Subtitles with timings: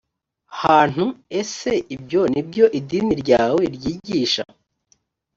[0.61, 1.05] hantu
[1.39, 4.43] ese ibyo ni byo idini ryawe ryigisha